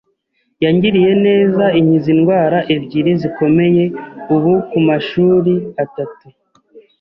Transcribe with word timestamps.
yangiriye 0.63 1.11
neza 1.25 1.63
inkiza 1.79 2.07
indwara 2.15 2.57
ebyiri 2.75 3.11
zikomeye 3.21 3.83
ubu 4.35 4.53
ku 4.69 4.77
mashuri 4.87 5.53
atatu 5.83 6.27